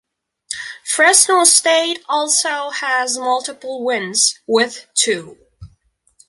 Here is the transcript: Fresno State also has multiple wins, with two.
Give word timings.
Fresno 0.83 1.43
State 1.43 1.99
also 2.09 2.71
has 2.71 3.19
multiple 3.19 3.83
wins, 3.85 4.39
with 4.47 4.87
two. 4.95 5.37